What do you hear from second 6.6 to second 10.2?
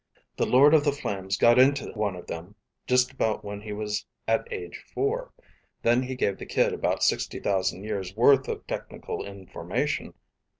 about sixty thousand years worth of technical information.